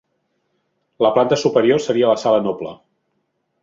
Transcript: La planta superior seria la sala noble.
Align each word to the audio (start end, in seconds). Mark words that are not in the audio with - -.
La 1.07 1.13
planta 1.19 1.39
superior 1.43 1.87
seria 1.87 2.11
la 2.15 2.19
sala 2.25 2.43
noble. 2.51 2.77